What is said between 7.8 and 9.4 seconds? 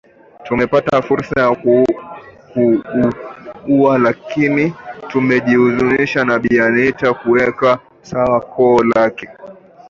sawa koo lake